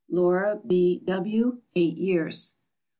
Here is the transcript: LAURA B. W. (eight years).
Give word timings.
LAURA 0.09 0.61
B. 0.65 0.99
W. 1.05 1.61
(eight 1.75 1.95
years). 1.95 2.55